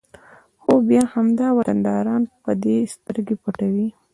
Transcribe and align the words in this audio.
خو 0.61 0.71
بیا 0.89 1.03
همدا 1.13 1.47
وطنداران 1.57 2.23
په 2.43 2.51
دې 2.63 2.77
سترګې 2.95 3.35
پټوي 3.43 3.89